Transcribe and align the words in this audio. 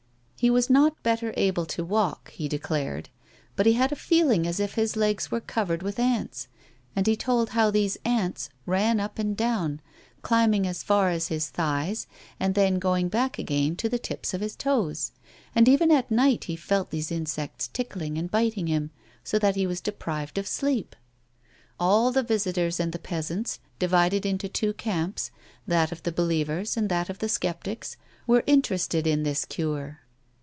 He 0.43 0.49
was 0.49 0.71
not 0.71 1.03
better 1.03 1.35
able 1.37 1.67
to 1.67 1.85
walk, 1.85 2.31
he 2.31 2.47
declared, 2.47 3.09
but 3.55 3.67
he 3.67 3.73
had 3.73 3.91
a 3.91 3.95
feeling 3.95 4.47
as 4.47 4.59
if 4.59 4.73
his 4.73 4.95
legs 4.95 5.29
were 5.29 5.39
covered 5.39 5.83
with 5.83 5.99
ants; 5.99 6.47
and 6.95 7.05
he 7.05 7.15
told 7.15 7.49
how 7.51 7.69
these 7.69 7.95
ants 8.03 8.49
ran 8.65 8.99
up 8.99 9.19
and 9.19 9.37
down, 9.37 9.81
climbing 10.23 10.65
as 10.65 10.81
far 10.81 11.09
as 11.09 11.27
his 11.27 11.49
thighs, 11.51 12.07
and 12.39 12.55
then 12.55 12.79
going 12.79 13.07
back 13.07 13.37
again 13.37 13.75
to 13.75 13.87
the 13.87 13.99
tips 13.99 14.33
of 14.33 14.41
his 14.41 14.55
toes. 14.55 15.11
And 15.53 15.69
even 15.69 15.91
at 15.91 16.09
night 16.09 16.45
he 16.45 16.55
felt 16.55 16.89
these 16.89 17.11
insects 17.11 17.67
tickling 17.67 18.17
and 18.17 18.31
biting 18.31 18.65
him, 18.65 18.89
so 19.23 19.37
that 19.37 19.55
he 19.55 19.67
was 19.67 19.79
deprived 19.79 20.39
of 20.39 20.47
sleep. 20.47 20.95
All 21.79 22.11
the 22.11 22.23
visitors 22.23 22.79
and 22.79 22.93
the 22.93 22.97
peasants, 22.97 23.59
divided 23.77 24.25
into 24.25 24.49
two 24.49 24.73
camps, 24.73 25.29
that 25.67 25.91
of 25.91 26.01
the 26.01 26.11
believers 26.11 26.75
and 26.77 26.89
that 26.89 27.11
of 27.11 27.19
the 27.19 27.29
sceptics, 27.29 27.95
were 28.25 28.43
interested 28.47 29.05
in 29.05 29.21
this 29.21 29.45
cure. 29.45 29.99